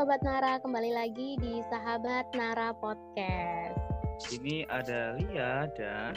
Sobat 0.00 0.24
Nara, 0.24 0.56
kembali 0.64 0.96
lagi 0.96 1.36
di 1.44 1.60
Sahabat 1.68 2.32
Nara 2.32 2.72
Podcast. 2.72 3.76
Ini 4.32 4.64
ada 4.72 5.12
Lia 5.20 5.68
dan 5.76 6.16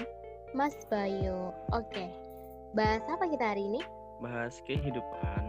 Mas 0.55 0.71
Bayu. 0.87 1.51
Oke, 1.75 2.07
bahas 2.79 3.03
apa 3.11 3.27
kita 3.27 3.43
hari 3.43 3.67
ini? 3.67 3.83
bahas 4.23 4.63
kehidupan. 4.63 5.43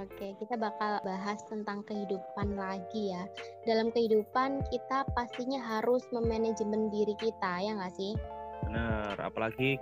Oke, 0.00 0.32
kita 0.40 0.56
bakal 0.56 0.96
bahas 1.04 1.44
tentang 1.44 1.84
kehidupan 1.84 2.56
lagi 2.56 3.12
ya. 3.12 3.28
Dalam 3.68 3.92
kehidupan 3.92 4.64
kita 4.72 5.04
pastinya 5.12 5.60
harus 5.60 6.08
memanajemen 6.08 6.88
diri 6.88 7.12
kita, 7.20 7.68
ya 7.68 7.76
nggak 7.76 7.92
sih? 8.00 8.16
Benar, 8.64 9.20
apalagi 9.20 9.76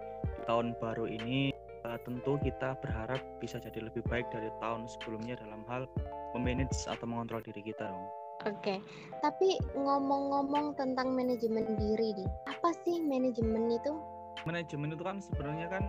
tahun 0.50 0.74
baru 0.82 1.06
ini 1.06 1.55
uh, 1.87 2.02
tentu 2.02 2.34
kita 2.42 2.74
berharap 2.82 3.23
bisa 3.38 3.62
jadi 3.62 3.78
lebih 3.78 4.02
baik 4.10 4.27
dari 4.34 4.50
tahun 4.59 4.91
sebelumnya 4.91 5.38
dalam 5.38 5.62
hal 5.70 5.87
memanage 6.34 6.88
atau 6.88 7.04
mengontrol 7.09 7.45
diri 7.45 7.62
kita 7.72 7.88
dong. 7.88 8.06
Oke, 8.42 8.82
tapi 9.23 9.54
ngomong-ngomong 9.78 10.74
tentang 10.74 11.14
manajemen 11.14 11.78
diri 11.78 12.10
nih, 12.18 12.30
apa 12.50 12.74
sih 12.82 12.98
manajemen 12.98 13.70
itu? 13.70 13.95
Manajemen 14.42 14.90
itu 14.98 15.04
kan 15.06 15.23
sebenarnya 15.23 15.70
kan 15.70 15.84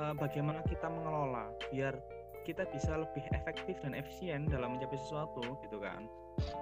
uh, 0.00 0.14
bagaimana 0.16 0.64
kita 0.64 0.88
mengelola 0.88 1.52
biar 1.68 1.92
kita 2.48 2.64
bisa 2.72 2.96
lebih 3.00 3.24
efektif 3.36 3.76
dan 3.84 3.92
efisien 3.92 4.48
dalam 4.48 4.76
mencapai 4.76 4.96
sesuatu 4.96 5.44
gitu 5.64 5.76
kan. 5.80 6.08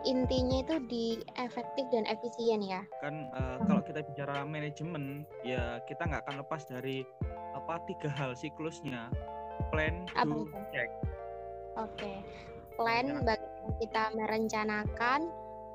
Intinya 0.02 0.62
itu 0.62 0.76
di 0.90 1.06
efektif 1.38 1.86
dan 1.90 2.04
efisien 2.10 2.60
ya. 2.62 2.82
Kan 2.98 3.30
uh, 3.34 3.62
kalau 3.66 3.82
kita 3.82 4.02
bicara 4.02 4.42
manajemen 4.42 5.22
ya 5.46 5.78
kita 5.86 6.02
nggak 6.06 6.22
akan 6.26 6.42
lepas 6.42 6.66
dari 6.66 7.06
apa 7.54 7.78
tiga 7.86 8.10
hal 8.10 8.34
siklusnya 8.34 9.06
plan, 9.70 10.06
do, 10.26 10.50
check. 10.74 10.90
Oke, 11.80 12.20
plan 12.82 13.22
bagaimana 13.22 13.70
kita 13.78 14.02
merencanakan, 14.18 15.20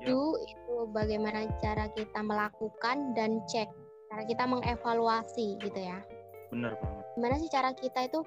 Yap. 0.04 0.06
do 0.06 0.36
itu 0.44 0.74
bagaimana 0.92 1.48
cara 1.64 1.88
kita 1.96 2.20
melakukan 2.20 3.16
dan 3.16 3.40
cek 3.48 3.72
cara 4.08 4.22
kita 4.24 4.44
mengevaluasi 4.48 5.56
gitu 5.60 5.80
ya. 5.80 6.00
Bener 6.48 6.76
banget. 6.80 7.04
Gimana 7.16 7.34
sih 7.40 7.50
cara 7.52 7.70
kita 7.76 8.08
itu 8.08 8.20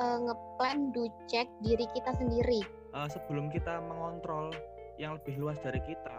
uh, 0.00 0.18
ngeplan, 0.24 0.92
do, 0.96 1.08
cek 1.28 1.48
diri 1.60 1.84
kita 1.92 2.12
sendiri? 2.16 2.64
Uh, 2.96 3.08
sebelum 3.08 3.52
kita 3.52 3.84
mengontrol 3.84 4.52
yang 4.96 5.20
lebih 5.20 5.36
luas 5.36 5.60
dari 5.60 5.80
kita, 5.84 6.16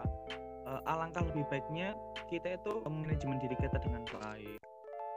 uh, 0.70 0.80
alangkah 0.86 1.26
lebih 1.26 1.42
baiknya 1.50 1.98
kita 2.30 2.54
itu 2.54 2.82
manajemen 2.86 3.42
diri 3.42 3.58
kita 3.58 3.78
dengan 3.82 4.06
baik. 4.06 4.58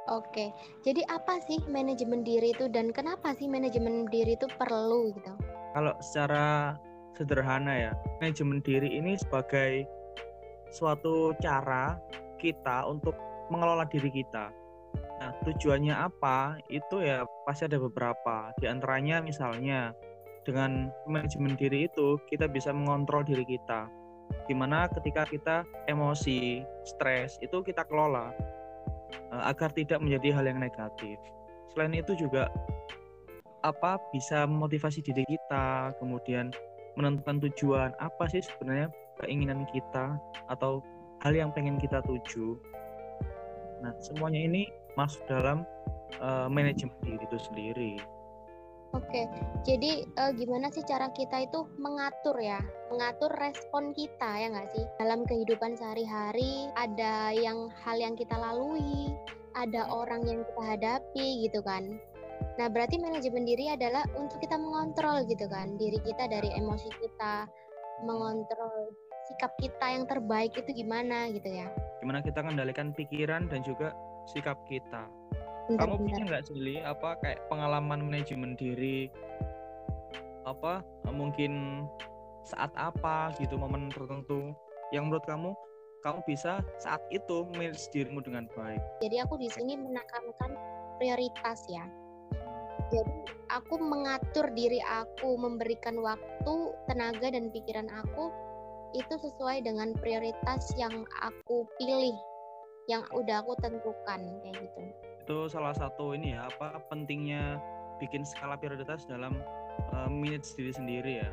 Oke, 0.09 0.49
jadi 0.81 1.05
apa 1.13 1.37
sih 1.45 1.61
manajemen 1.69 2.25
diri 2.25 2.57
itu 2.57 2.65
dan 2.73 2.89
kenapa 2.89 3.37
sih 3.37 3.45
manajemen 3.45 4.09
diri 4.09 4.33
itu 4.33 4.49
perlu 4.57 5.13
gitu? 5.13 5.29
Kalau 5.77 5.93
secara 6.01 6.73
sederhana 7.15 7.73
ya, 7.89 7.91
manajemen 8.19 8.63
diri 8.63 8.87
ini 8.97 9.17
sebagai 9.19 9.85
suatu 10.71 11.35
cara 11.43 11.99
kita 12.39 12.87
untuk 12.87 13.13
mengelola 13.51 13.83
diri 13.85 14.09
kita. 14.09 14.49
Nah, 15.21 15.31
tujuannya 15.45 15.93
apa? 15.93 16.57
Itu 16.71 17.03
ya 17.03 17.27
pasti 17.45 17.69
ada 17.69 17.77
beberapa. 17.77 18.49
Di 18.57 18.65
antaranya 18.65 19.21
misalnya 19.21 19.93
dengan 20.41 20.89
manajemen 21.05 21.53
diri 21.53 21.85
itu 21.85 22.17
kita 22.25 22.49
bisa 22.49 22.73
mengontrol 22.73 23.21
diri 23.21 23.45
kita. 23.45 23.85
Di 24.49 24.55
mana 24.57 24.89
ketika 24.89 25.27
kita 25.27 25.67
emosi, 25.85 26.65
stres 26.87 27.37
itu 27.43 27.61
kita 27.61 27.85
kelola 27.85 28.33
uh, 29.29 29.43
agar 29.45 29.69
tidak 29.75 30.01
menjadi 30.01 30.41
hal 30.41 30.49
yang 30.49 30.57
negatif. 30.57 31.19
Selain 31.71 31.93
itu 31.93 32.17
juga 32.17 32.49
apa 33.61 34.01
bisa 34.09 34.49
memotivasi 34.49 35.05
diri 35.05 35.21
kita, 35.29 35.93
kemudian 36.01 36.49
menentukan 36.99 37.39
tujuan 37.49 37.91
apa 37.99 38.23
sih 38.27 38.43
sebenarnya 38.43 38.91
keinginan 39.23 39.63
kita 39.69 40.17
atau 40.49 40.81
hal 41.21 41.33
yang 41.37 41.53
pengen 41.53 41.77
kita 41.77 42.01
tuju. 42.03 42.57
Nah, 43.81 43.93
semuanya 44.01 44.41
ini 44.45 44.69
masuk 44.97 45.21
dalam 45.29 45.63
uh, 46.19 46.49
manajemen 46.49 46.93
diri 47.01 47.23
itu 47.25 47.37
sendiri. 47.37 47.93
Oke, 48.91 49.23
jadi 49.63 50.03
uh, 50.19 50.35
gimana 50.35 50.67
sih 50.67 50.83
cara 50.83 51.07
kita 51.15 51.47
itu 51.47 51.63
mengatur 51.79 52.35
ya, 52.43 52.59
mengatur 52.91 53.31
respon 53.39 53.95
kita 53.95 54.27
ya 54.35 54.51
nggak 54.51 54.67
sih 54.75 54.83
dalam 54.99 55.23
kehidupan 55.23 55.79
sehari-hari? 55.79 56.67
Ada 56.75 57.31
yang 57.31 57.71
hal 57.87 57.95
yang 58.03 58.19
kita 58.19 58.35
lalui, 58.35 59.15
ada 59.55 59.87
orang 59.87 60.27
yang 60.27 60.43
kita 60.43 60.63
hadapi 60.75 61.47
gitu 61.47 61.63
kan. 61.63 62.03
Nah, 62.59 62.67
berarti 62.69 63.01
manajemen 63.01 63.47
diri 63.47 63.73
adalah 63.73 64.05
untuk 64.13 64.37
kita 64.43 64.59
mengontrol 64.59 65.25
gitu 65.25 65.49
kan, 65.49 65.79
diri 65.79 65.97
kita 66.03 66.29
dari 66.29 66.51
emosi 66.53 66.89
kita, 67.01 67.49
mengontrol 68.05 68.93
sikap 69.29 69.53
kita 69.61 69.85
yang 69.85 70.05
terbaik 70.09 70.51
itu 70.57 70.69
gimana 70.73 71.29
gitu 71.31 71.47
ya. 71.47 71.69
Gimana 72.01 72.19
kita 72.25 72.41
kendalikan 72.41 72.91
pikiran 72.91 73.47
dan 73.47 73.61
juga 73.61 73.93
sikap 74.29 74.57
kita. 74.65 75.05
Bentar, 75.69 75.87
Kamu 75.87 76.03
punya 76.03 76.21
nggak 76.25 76.43
sih 76.49 76.57
Li, 76.57 76.75
apa 76.81 77.15
kayak 77.21 77.45
pengalaman 77.47 78.09
manajemen 78.09 78.57
diri 78.57 79.07
apa 80.41 80.81
mungkin 81.13 81.85
saat 82.41 82.73
apa 82.73 83.29
gitu 83.37 83.53
momen 83.61 83.93
tertentu 83.93 84.57
yang 84.89 85.05
menurut 85.07 85.21
kamu 85.29 85.53
kamu 86.01 86.19
bisa 86.25 86.65
saat 86.81 86.97
itu 87.13 87.45
manage 87.53 87.85
dirimu 87.93 88.25
dengan 88.25 88.49
baik. 88.57 88.81
Jadi 89.05 89.21
aku 89.21 89.37
di 89.37 89.47
sini 89.53 89.77
menekankan 89.77 90.57
prioritas 90.97 91.61
ya. 91.69 91.85
Jadi 92.91 93.31
aku 93.51 93.79
mengatur 93.79 94.51
diri 94.51 94.79
aku, 94.83 95.39
memberikan 95.39 95.99
waktu, 96.03 96.55
tenaga 96.91 97.31
dan 97.31 97.51
pikiran 97.51 97.87
aku 97.87 98.31
itu 98.91 99.15
sesuai 99.15 99.63
dengan 99.63 99.95
prioritas 99.95 100.75
yang 100.75 101.07
aku 101.23 101.63
pilih, 101.79 102.15
yang 102.91 103.07
udah 103.15 103.39
aku 103.39 103.55
tentukan 103.63 104.19
kayak 104.43 104.55
gitu. 104.59 104.81
Itu 105.23 105.37
salah 105.47 105.71
satu 105.71 106.11
ini 106.11 106.35
ya 106.35 106.51
apa 106.51 106.83
pentingnya 106.91 107.55
bikin 108.03 108.27
skala 108.27 108.59
prioritas 108.59 109.07
dalam 109.07 109.39
uh, 109.95 110.11
manage 110.11 110.51
diri 110.59 110.73
sendiri 110.75 111.13
ya. 111.23 111.29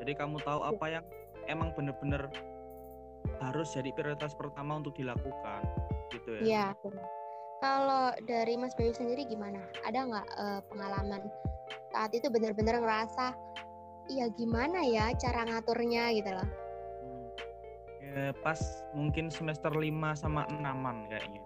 Jadi 0.00 0.16
kamu 0.16 0.40
tahu 0.40 0.64
apa 0.64 0.86
yang 1.00 1.04
emang 1.52 1.76
bener-bener 1.76 2.32
harus 3.38 3.70
jadi 3.76 3.92
prioritas 3.92 4.32
pertama 4.34 4.80
untuk 4.80 4.96
dilakukan 4.96 5.62
gitu 6.10 6.40
ya. 6.40 6.42
Iya. 6.42 6.66
Benar. 7.62 7.70
Kalau 7.78 8.04
dari 8.26 8.54
Mas 8.58 8.74
Bayu 8.74 8.90
sendiri 8.90 9.22
gimana? 9.30 9.62
Ada 9.86 9.98
nggak 10.02 10.26
eh, 10.34 10.60
pengalaman 10.66 11.22
saat 11.92 12.10
itu 12.16 12.26
benar-benar 12.32 12.80
ngerasa, 12.80 13.36
iya 14.08 14.26
gimana 14.32 14.80
ya 14.80 15.12
cara 15.20 15.44
ngaturnya 15.44 16.10
gitu 16.16 16.30
loh? 16.32 16.48
Hmm. 16.48 17.28
Ya, 18.00 18.32
pas 18.40 18.58
mungkin 18.96 19.28
semester 19.28 19.70
5 19.70 19.92
sama 20.16 20.48
6-an 20.48 21.06
kayaknya. 21.12 21.42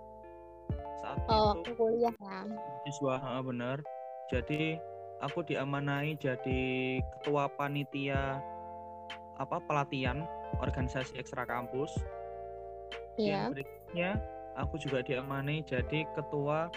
Saat 1.03 1.19
Oh, 1.27 1.34
itu 1.34 1.47
waktu 1.50 1.71
kuliah 1.78 2.15
kan? 2.22 2.47
siswa 2.87 3.19
ha, 3.19 3.43
bener. 3.43 3.83
Jadi 4.31 4.78
aku 5.22 5.43
diamanai 5.47 6.15
jadi 6.19 6.98
ketua 7.19 7.50
panitia 7.54 8.38
apa 9.37 9.59
pelatihan 9.66 10.22
organisasi 10.62 11.19
ekstra 11.19 11.43
kampus. 11.47 11.91
Iya. 13.19 13.50
Yang 13.50 13.66
berikutnya 13.66 14.10
aku 14.56 14.81
juga 14.81 15.05
diamanai 15.05 15.62
jadi 15.65 16.09
ketua 16.17 16.72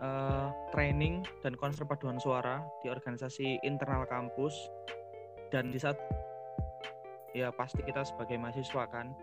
eh, 0.00 0.48
training 0.70 1.24
dan 1.40 1.56
konser 1.56 1.88
paduan 1.88 2.20
suara 2.20 2.60
di 2.84 2.92
organisasi 2.92 3.60
internal 3.64 4.04
kampus. 4.06 4.54
Dan 5.48 5.70
di 5.70 5.78
saat 5.78 5.96
ya 7.32 7.54
pasti 7.54 7.80
kita 7.86 8.02
sebagai 8.02 8.34
mahasiswa 8.36 8.84
kan, 8.90 9.14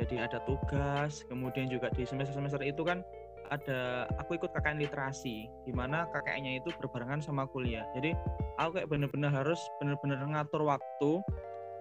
jadi 0.00 0.24
ada 0.30 0.38
tugas. 0.48 1.26
Kemudian 1.28 1.68
juga 1.68 1.92
di 1.92 2.06
semester-semester 2.06 2.62
itu 2.64 2.86
kan 2.86 3.04
ada 3.50 4.08
aku 4.16 4.40
ikut 4.40 4.54
KKN 4.54 4.80
literasi 4.80 5.50
di 5.68 5.72
mana 5.74 6.08
KKN-nya 6.08 6.62
itu 6.62 6.70
berbarengan 6.80 7.20
sama 7.20 7.44
kuliah. 7.50 7.84
Jadi 7.92 8.16
aku 8.56 8.80
kayak 8.80 8.88
bener-bener 8.88 9.28
harus 9.28 9.58
bener-bener 9.82 10.22
ngatur 10.22 10.64
waktu, 10.64 11.10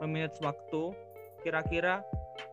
memanage 0.03 0.41
waktu 0.43 0.91
kira-kira 1.41 2.05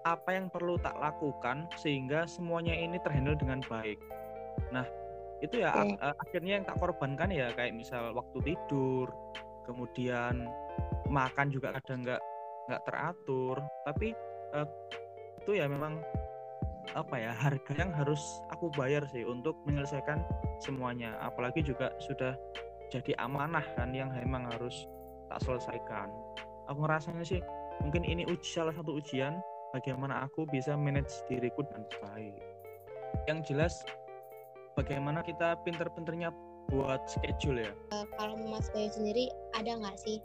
apa 0.04 0.36
yang 0.36 0.48
perlu 0.52 0.76
tak 0.80 0.96
lakukan 0.98 1.68
sehingga 1.76 2.24
semuanya 2.28 2.74
ini 2.76 3.00
terhandle 3.00 3.36
dengan 3.38 3.60
baik. 3.68 3.98
Nah, 4.72 4.84
itu 5.44 5.62
ya 5.62 5.70
ak- 5.70 6.18
akhirnya 6.28 6.60
yang 6.60 6.64
tak 6.66 6.78
korbankan 6.82 7.30
ya 7.30 7.52
kayak 7.54 7.76
misal 7.76 8.10
waktu 8.12 8.52
tidur, 8.52 9.08
kemudian 9.64 10.48
makan 11.08 11.48
juga 11.48 11.76
kadang 11.78 12.04
nggak 12.04 12.22
nggak 12.68 12.82
teratur. 12.84 13.56
Tapi 13.86 14.08
eh, 14.54 14.68
itu 15.44 15.50
ya 15.56 15.68
memang 15.70 16.00
apa 16.96 17.20
ya 17.20 17.32
harga 17.36 17.72
yang 17.76 17.92
harus 17.92 18.40
aku 18.48 18.72
bayar 18.72 19.04
sih 19.12 19.24
untuk 19.24 19.56
menyelesaikan 19.68 20.24
semuanya. 20.60 21.16
Apalagi 21.20 21.60
juga 21.60 21.92
sudah 22.00 22.34
jadi 22.88 23.12
amanah 23.20 23.64
kan 23.76 23.92
yang 23.92 24.08
memang 24.12 24.48
harus 24.56 24.88
tak 25.28 25.44
selesaikan. 25.44 26.08
Aku 26.68 26.84
ngerasanya 26.84 27.24
sih 27.24 27.40
mungkin 27.82 28.02
ini 28.04 28.26
uji 28.26 28.48
salah 28.48 28.74
satu 28.74 28.98
ujian 28.98 29.38
bagaimana 29.74 30.26
aku 30.26 30.48
bisa 30.48 30.74
manage 30.74 31.12
diriku 31.30 31.62
dengan 31.66 31.84
baik. 32.02 32.42
Yang 33.26 33.38
jelas 33.52 33.74
bagaimana 34.74 35.24
kita 35.24 35.58
pinter-pinternya 35.62 36.32
buat 36.68 37.08
schedule 37.08 37.64
ya. 37.64 37.72
Eh, 37.96 38.06
kalau 38.20 38.36
Mas 38.36 38.68
Bayu 38.76 38.92
sendiri 38.92 39.32
ada 39.56 39.72
nggak 39.78 39.96
sih 39.96 40.20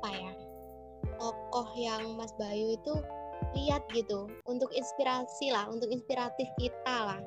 apa 0.00 0.10
ya 0.16 0.32
tokoh 1.20 1.68
yang 1.76 2.16
Mas 2.16 2.32
Bayu 2.40 2.74
itu 2.74 2.94
lihat 3.56 3.84
gitu 3.92 4.28
untuk 4.48 4.72
inspirasi 4.72 5.52
lah, 5.52 5.68
untuk 5.68 5.88
inspiratif 5.92 6.48
kita 6.56 6.96
lah. 6.96 7.20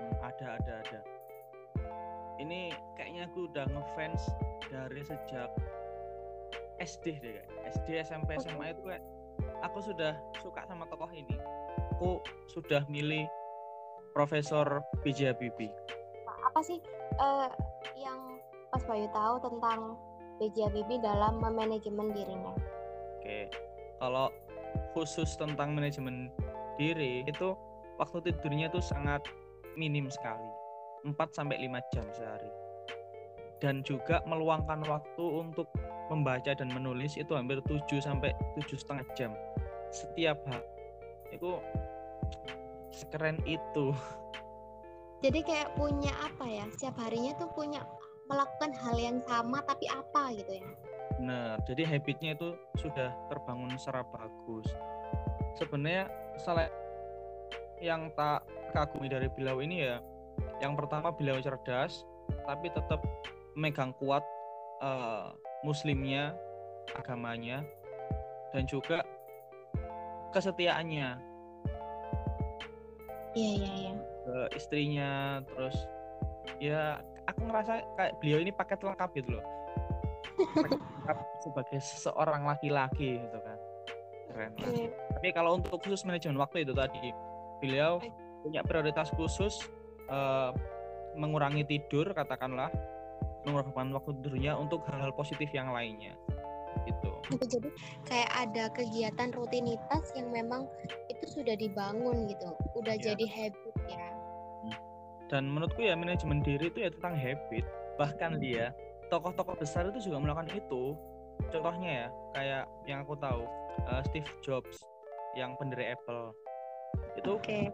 Hmm, 0.00 0.14
ada 0.24 0.46
ada 0.60 0.72
ada. 0.84 1.00
Ini 2.36 2.72
kayaknya 3.00 3.28
aku 3.32 3.48
udah 3.48 3.64
ngefans 3.72 4.22
dari 4.68 5.00
sejak 5.04 5.48
SD 6.82 7.20
deh 7.22 7.32
kayak. 7.40 7.48
SD 7.76 7.88
SMP 8.04 8.36
SMA 8.40 8.72
itu 8.72 8.82
kayak 8.84 9.04
aku 9.64 9.78
sudah 9.84 10.16
suka 10.40 10.64
sama 10.68 10.84
tokoh 10.88 11.08
ini. 11.12 11.36
Aku 11.96 12.20
sudah 12.52 12.84
milih 12.88 13.24
Profesor 14.12 14.80
B.J. 15.04 15.36
Habibie. 15.36 15.72
Apa 16.52 16.60
sih 16.64 16.80
uh, 17.20 17.48
yang 17.96 18.40
Mas 18.72 18.84
Bayu 18.88 19.08
tahu 19.12 19.36
tentang 19.44 19.96
B.J. 20.40 20.56
Habibie 20.72 21.00
dalam 21.00 21.40
memanajemen 21.40 22.12
dirinya? 22.16 22.52
Oke, 23.20 23.48
kalau 24.00 24.32
khusus 24.92 25.36
tentang 25.36 25.76
manajemen 25.76 26.32
diri 26.76 27.24
itu 27.24 27.56
waktu 27.96 28.32
tidurnya 28.32 28.68
itu 28.68 28.80
sangat 28.80 29.24
minim 29.76 30.08
sekali 30.12 30.48
4 31.04 31.16
sampai 31.32 31.56
5 31.60 31.92
jam 31.92 32.06
sehari 32.12 32.48
dan 33.60 33.80
juga 33.86 34.20
meluangkan 34.28 34.84
waktu 34.84 35.24
untuk 35.24 35.68
membaca 36.12 36.52
dan 36.54 36.68
menulis 36.70 37.16
itu 37.18 37.32
hampir 37.34 37.58
7 37.64 37.98
sampai 37.98 38.30
tujuh 38.58 38.78
setengah 38.78 39.06
jam. 39.16 39.32
Setiap 39.90 40.38
hari. 40.46 40.66
Itu 41.34 41.58
sekeren 42.94 43.40
itu. 43.48 43.90
Jadi 45.24 45.40
kayak 45.42 45.74
punya 45.74 46.12
apa 46.22 46.44
ya? 46.46 46.64
Setiap 46.76 46.96
harinya 47.02 47.32
tuh 47.40 47.50
punya 47.56 47.82
melakukan 48.28 48.74
hal 48.74 48.96
yang 48.98 49.18
sama 49.24 49.62
tapi 49.64 49.86
apa 49.88 50.34
gitu 50.36 50.60
ya? 50.60 50.66
Nah, 51.16 51.56
jadi 51.64 51.88
habitnya 51.88 52.36
itu 52.36 52.52
sudah 52.76 53.14
terbangun 53.32 53.72
secara 53.80 54.04
bagus. 54.12 54.68
Sebenarnya 55.56 56.12
salah 56.36 56.68
yang 57.80 58.12
tak 58.12 58.44
kagumi 58.76 59.08
dari 59.08 59.32
beliau 59.32 59.64
ini 59.64 59.88
ya, 59.88 59.96
yang 60.60 60.76
pertama 60.76 61.08
beliau 61.08 61.40
cerdas, 61.40 62.04
tapi 62.44 62.68
tetap 62.68 63.00
megang 63.56 63.96
kuat 63.96 64.22
uh, 64.84 65.32
muslimnya, 65.64 66.36
agamanya, 66.94 67.64
dan 68.52 68.68
juga 68.68 69.02
kesetiaannya. 70.30 71.16
Iya 73.36 73.52
iya 73.56 73.72
iya. 73.80 73.92
Ke 74.26 74.38
istrinya, 74.56 75.40
terus 75.48 75.76
ya 76.60 77.00
aku 77.28 77.40
ngerasa 77.46 77.72
kayak 77.98 78.12
beliau 78.22 78.38
ini 78.40 78.52
paket 78.54 78.80
lengkap 78.80 79.10
gitu 79.18 79.30
loh 79.38 79.46
sebagai 81.44 81.78
seorang 81.82 82.46
laki-laki 82.46 83.20
gitu 83.20 83.38
kan 83.42 83.58
keren 84.30 84.52
okay. 84.60 84.86
tapi 85.16 85.28
kalau 85.34 85.58
untuk 85.58 85.80
khusus 85.82 86.06
manajemen 86.06 86.38
waktu 86.38 86.64
itu 86.64 86.72
tadi 86.72 87.12
beliau 87.60 87.98
punya 88.44 88.62
prioritas 88.62 89.10
khusus 89.16 89.66
uh, 90.08 90.54
mengurangi 91.16 91.64
tidur 91.66 92.12
katakanlah 92.12 92.70
mengorbankan 93.46 93.94
waktu 93.94 94.10
tidurnya 94.20 94.52
untuk 94.58 94.82
hal-hal 94.90 95.14
positif 95.14 95.48
yang 95.54 95.70
lainnya 95.70 96.18
gitu 96.84 97.10
jadi 97.56 97.68
kayak 98.04 98.30
ada 98.36 98.64
kegiatan 98.76 99.30
rutinitas 99.32 100.04
yang 100.12 100.28
memang 100.28 100.68
itu 101.08 101.24
sudah 101.24 101.56
dibangun 101.56 102.28
gitu 102.28 102.52
udah 102.76 102.96
ya. 103.00 103.12
jadi 103.12 103.24
habit 103.24 103.74
ya 103.88 104.06
hmm. 104.66 104.76
dan 105.32 105.48
menurutku 105.48 105.80
ya 105.80 105.96
manajemen 105.96 106.44
diri 106.44 106.68
itu 106.68 106.84
ya 106.84 106.90
tentang 106.92 107.16
habit 107.16 107.64
bahkan 107.96 108.36
dia 108.36 108.76
tokoh-tokoh 109.08 109.56
besar 109.56 109.88
itu 109.88 110.10
juga 110.10 110.20
melakukan 110.20 110.52
itu 110.52 110.92
contohnya 111.48 111.90
ya 111.90 112.06
kayak 112.36 112.64
yang 112.84 112.98
aku 113.04 113.14
tahu 113.16 113.48
uh, 113.88 114.02
Steve 114.04 114.28
Jobs 114.44 114.84
yang 115.36 115.56
pendiri 115.56 115.96
Apple 115.96 116.32
itu 117.16 117.36
okay. 117.36 117.68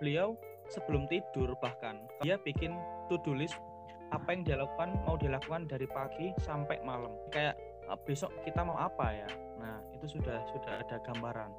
beliau 0.00 0.36
sebelum 0.68 1.08
tidur 1.08 1.56
bahkan 1.60 2.04
dia 2.20 2.36
bikin 2.42 2.76
to-do 3.08 3.32
list 3.32 3.56
apa 4.14 4.28
yang 4.30 4.42
dia 4.46 4.56
lakukan 4.58 4.94
mau 5.02 5.18
dilakukan 5.18 5.66
dari 5.66 5.86
pagi 5.90 6.30
sampai 6.42 6.78
malam. 6.86 7.10
Kayak 7.34 7.58
uh, 7.90 7.98
besok 8.06 8.30
kita 8.46 8.62
mau 8.62 8.78
apa 8.78 9.06
ya? 9.10 9.28
Nah 9.58 9.82
itu 9.94 10.06
sudah 10.18 10.42
sudah 10.52 10.82
ada 10.82 10.96
gambaran. 11.02 11.50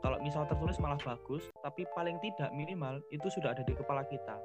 Kalau 0.00 0.16
misal 0.24 0.48
tertulis 0.48 0.80
malah 0.80 0.96
bagus 1.04 1.44
tapi 1.60 1.84
paling 1.92 2.16
tidak 2.24 2.48
minimal 2.56 3.04
itu 3.12 3.28
sudah 3.28 3.52
ada 3.52 3.60
di 3.60 3.76
kepala 3.76 4.00
kita. 4.08 4.40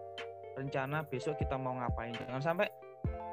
Rencana 0.56 1.04
besok 1.08 1.40
kita 1.40 1.56
mau 1.56 1.76
ngapain? 1.80 2.16
Jangan 2.16 2.44
sampai 2.44 2.68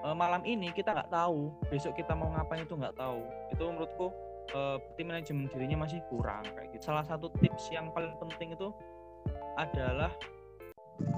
uh, 0.07 0.15
malam 0.15 0.43
ini 0.47 0.71
kita 0.71 0.95
nggak 0.95 1.11
tahu 1.11 1.51
besok 1.67 1.99
kita 1.99 2.15
mau 2.15 2.31
ngapain 2.31 2.63
itu 2.63 2.75
nggak 2.79 2.95
tahu. 2.95 3.27
Itu 3.51 3.63
menurutku 3.75 4.07
uh, 4.55 4.79
tim 4.95 5.11
manajemen 5.11 5.51
dirinya 5.51 5.83
masih 5.83 5.99
kurang 6.07 6.47
kayak 6.55 6.71
gitu. 6.75 6.95
Salah 6.95 7.03
satu 7.03 7.27
tips 7.43 7.75
yang 7.75 7.91
paling 7.91 8.15
penting 8.23 8.55
itu 8.55 8.71
adalah 9.59 10.15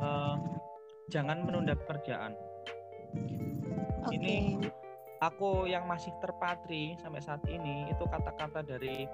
uh, 0.00 0.36
jangan 1.12 1.44
menunda 1.44 1.76
pekerjaan 1.76 2.32
okay. 4.04 4.16
ini 4.16 4.36
aku 5.20 5.68
yang 5.70 5.88
masih 5.88 6.12
terpatri 6.20 6.98
sampai 7.00 7.20
saat 7.22 7.42
ini 7.48 7.88
itu 7.88 8.04
kata-kata 8.04 8.60
dari 8.64 9.08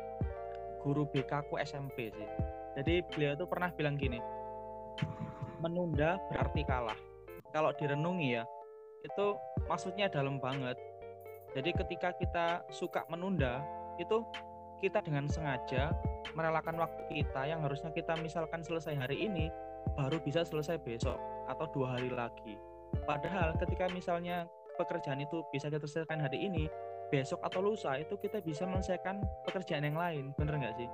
guru 0.81 1.05
BK 1.11 1.51
ku 1.53 1.61
SMP 1.61 2.11
sih 2.11 2.29
jadi 2.79 3.05
beliau 3.13 3.37
tuh 3.37 3.49
pernah 3.51 3.71
bilang 3.75 4.01
gini 4.01 4.19
menunda 5.61 6.17
berarti 6.33 6.65
kalah 6.65 6.97
kalau 7.53 7.75
direnungi 7.77 8.41
ya 8.41 8.45
itu 9.05 9.37
maksudnya 9.67 10.07
dalam 10.11 10.39
banget. 10.39 10.77
Jadi 11.57 11.71
ketika 11.75 12.15
kita 12.15 12.63
suka 12.71 13.03
menunda, 13.11 13.65
itu 13.99 14.23
kita 14.79 15.03
dengan 15.03 15.27
sengaja 15.27 15.93
merelakan 16.33 16.79
waktu 16.79 17.03
kita 17.11 17.43
yang 17.45 17.61
harusnya 17.61 17.91
kita 17.93 18.17
misalkan 18.23 18.63
selesai 18.65 18.97
hari 18.97 19.29
ini 19.29 19.51
baru 19.99 20.23
bisa 20.23 20.47
selesai 20.47 20.79
besok 20.81 21.19
atau 21.51 21.67
dua 21.75 21.99
hari 21.99 22.09
lagi. 22.09 22.57
Padahal 23.05 23.57
ketika 23.59 23.91
misalnya 23.91 24.47
pekerjaan 24.79 25.21
itu 25.21 25.45
bisa 25.51 25.69
kita 25.69 25.85
selesaikan 25.85 26.23
hari 26.23 26.47
ini, 26.47 26.65
besok 27.11 27.43
atau 27.43 27.61
lusa 27.61 27.99
itu 27.99 28.17
kita 28.17 28.41
bisa 28.41 28.65
menyelesaikan 28.65 29.21
pekerjaan 29.45 29.85
yang 29.85 29.99
lain, 29.99 30.31
bener 30.39 30.57
nggak 30.57 30.75
sih? 30.79 30.89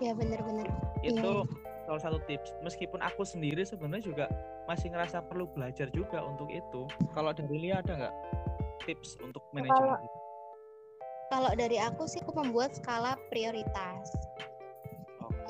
Ya 0.00 0.16
bener-bener. 0.16 0.66
Itu 1.04 1.44
ya 1.44 1.62
salah 1.86 2.02
satu 2.02 2.18
tips. 2.30 2.54
Meskipun 2.62 3.02
aku 3.02 3.26
sendiri 3.26 3.66
sebenarnya 3.66 4.04
juga 4.06 4.26
masih 4.70 4.94
ngerasa 4.94 5.26
perlu 5.26 5.50
belajar 5.50 5.90
juga 5.90 6.22
untuk 6.22 6.48
itu. 6.48 6.86
Kalau 7.12 7.34
dari 7.34 7.50
Lia 7.58 7.82
ada 7.82 7.92
nggak 7.98 8.14
tips 8.86 9.18
untuk 9.22 9.42
manajemen 9.54 9.78
kalau, 9.78 9.98
kalau 11.30 11.52
dari 11.54 11.78
aku 11.78 12.06
sih 12.06 12.22
aku 12.22 12.34
membuat 12.38 12.74
skala 12.74 13.18
prioritas. 13.30 14.10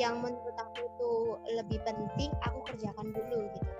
Yang 0.01 0.25
menurut 0.25 0.57
aku 0.57 0.89
itu 0.89 1.13
lebih 1.53 1.79
penting 1.85 2.33
aku 2.49 2.59
kerjakan 2.65 3.13
dulu 3.13 3.45
gitu 3.53 3.73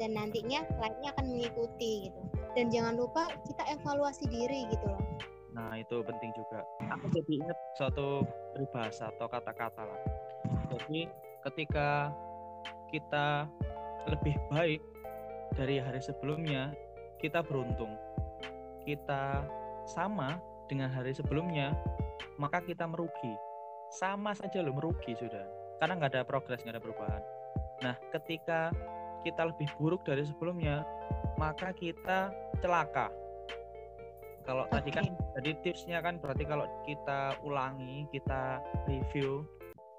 dan 0.00 0.16
nantinya 0.16 0.64
lainnya 0.80 1.10
akan 1.16 1.26
mengikuti 1.32 2.08
gitu 2.08 2.20
dan 2.52 2.68
jangan 2.68 2.94
lupa 2.96 3.28
kita 3.48 3.64
evaluasi 3.72 4.24
diri 4.28 4.68
gitu 4.72 4.86
loh 4.88 5.02
nah 5.52 5.76
itu 5.76 6.00
penting 6.00 6.32
juga 6.32 6.64
aku 6.88 7.12
jadi 7.12 7.32
ingat 7.44 7.58
suatu 7.76 8.24
peribahasa 8.56 9.12
atau 9.12 9.28
kata-kata 9.28 9.84
lah 9.84 10.00
jadi 10.72 11.08
ketika 11.44 12.08
kita 12.88 13.48
lebih 14.08 14.34
baik 14.50 14.80
dari 15.54 15.78
hari 15.78 16.00
sebelumnya, 16.00 16.72
kita 17.20 17.44
beruntung. 17.44 17.92
Kita 18.82 19.46
sama 19.86 20.40
dengan 20.66 20.90
hari 20.90 21.14
sebelumnya, 21.14 21.76
maka 22.40 22.64
kita 22.64 22.88
merugi. 22.88 23.34
Sama 23.92 24.32
saja 24.32 24.64
loh 24.64 24.74
merugi 24.74 25.12
sudah. 25.16 25.44
Karena 25.78 26.00
nggak 26.00 26.12
ada 26.16 26.24
progres, 26.24 26.64
nggak 26.64 26.80
ada 26.80 26.82
perubahan. 26.82 27.22
Nah, 27.82 27.94
ketika 28.14 28.70
kita 29.22 29.50
lebih 29.50 29.70
buruk 29.78 30.02
dari 30.06 30.26
sebelumnya, 30.26 30.86
maka 31.38 31.74
kita 31.74 32.30
celaka. 32.60 33.10
Kalau 34.42 34.66
okay. 34.66 34.82
tadi 34.82 34.90
kan, 34.90 35.06
jadi 35.38 35.50
tipsnya 35.62 35.98
kan 36.02 36.18
berarti 36.18 36.42
kalau 36.42 36.66
kita 36.82 37.38
ulangi, 37.46 38.10
kita 38.10 38.58
review, 38.90 39.46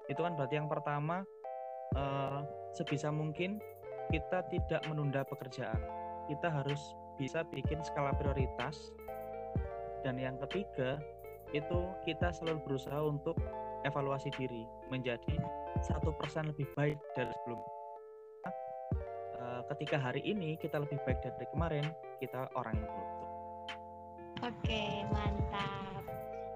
itu 0.08 0.20
kan 0.20 0.36
berarti 0.36 0.60
yang 0.60 0.68
pertama 0.68 1.24
uh, 1.96 2.44
sebisa 2.76 3.08
mungkin 3.08 3.60
kita 4.12 4.44
tidak 4.52 4.84
menunda 4.90 5.24
pekerjaan 5.24 5.80
kita 6.28 6.48
harus 6.48 6.96
bisa 7.16 7.46
bikin 7.48 7.80
skala 7.84 8.12
prioritas 8.16 8.92
dan 10.02 10.18
yang 10.20 10.36
ketiga 10.48 11.00
itu 11.54 11.86
kita 12.02 12.34
selalu 12.34 12.60
berusaha 12.66 12.98
untuk 13.00 13.38
evaluasi 13.86 14.28
diri 14.34 14.66
menjadi 14.90 15.38
satu 15.84 16.12
persen 16.16 16.50
lebih 16.50 16.66
baik 16.74 16.98
dari 17.14 17.30
sebelumnya 17.42 17.73
ketika 19.72 19.96
hari 19.96 20.20
ini 20.26 20.60
kita 20.60 20.76
lebih 20.82 21.00
baik 21.08 21.24
dari 21.24 21.46
kemarin 21.48 21.86
kita 22.20 22.50
orang 22.52 22.76
yang 22.76 22.88
beruntung 22.90 23.24
oke 24.44 24.84
mantap. 25.12 26.02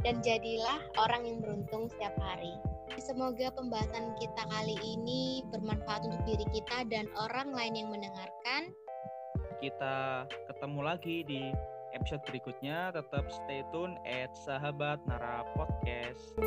Dan 0.07 0.23
jadilah 0.23 0.79
orang 0.95 1.27
yang 1.27 1.39
beruntung 1.43 1.91
setiap 1.91 2.15
hari. 2.23 2.55
Semoga 3.03 3.51
pembahasan 3.51 4.15
kita 4.23 4.43
kali 4.47 4.79
ini 4.83 5.43
bermanfaat 5.51 6.07
untuk 6.07 6.23
diri 6.23 6.47
kita 6.55 6.87
dan 6.87 7.11
orang 7.19 7.51
lain 7.51 7.75
yang 7.75 7.89
mendengarkan. 7.91 8.71
Kita 9.59 10.27
ketemu 10.47 10.81
lagi 10.87 11.27
di 11.27 11.43
episode 11.99 12.23
berikutnya. 12.31 12.95
Tetap 12.95 13.27
stay 13.27 13.67
tune 13.75 13.99
at 14.07 14.31
sahabat 14.47 15.03
nara 15.11 15.43
podcast 15.59 16.39